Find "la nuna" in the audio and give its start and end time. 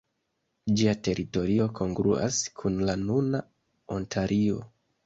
2.89-3.47